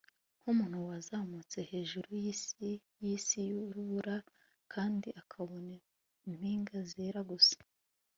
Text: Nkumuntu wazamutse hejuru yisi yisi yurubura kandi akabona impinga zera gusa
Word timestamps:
Nkumuntu 0.39 0.77
wazamutse 0.89 1.57
hejuru 1.71 2.09
yisi 2.23 2.69
yisi 3.03 3.39
yurubura 3.49 4.15
kandi 4.73 5.07
akabona 5.21 5.75
impinga 6.29 6.77
zera 6.91 7.19
gusa 7.31 7.59